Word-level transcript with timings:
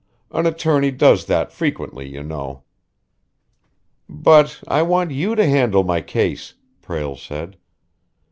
An 0.31 0.47
attorney 0.47 0.89
does 0.89 1.27
that 1.27 1.51
frequently, 1.53 2.07
you 2.11 2.23
know." 2.23 2.63
"But 4.09 4.59
I 4.67 4.81
want 4.81 5.11
you 5.11 5.35
to 5.35 5.45
handle 5.47 5.83
my 5.83 6.01
case," 6.01 6.55
Prale 6.81 7.15
said. 7.15 7.55